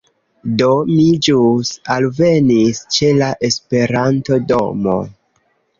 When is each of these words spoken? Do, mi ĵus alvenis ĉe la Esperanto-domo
Do, 0.61 0.69
mi 0.91 1.03
ĵus 1.27 1.69
alvenis 1.97 2.83
ĉe 2.97 3.13
la 3.21 3.31
Esperanto-domo 3.51 5.03